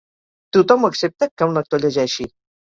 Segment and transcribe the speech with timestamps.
[0.57, 2.29] Tothom ho accepta, que un lector llegeixi.